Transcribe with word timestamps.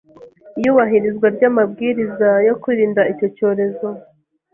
iyubahirizwa 0.59 1.27
ry’amabwiriza 1.35 2.29
yo 2.47 2.53
kwirinda 2.61 3.01
icyo 3.11 3.27
cyorezo. 3.35 3.87